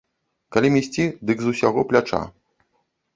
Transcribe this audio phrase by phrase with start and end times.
[0.55, 2.21] Калі месці, дык з усяго пляча.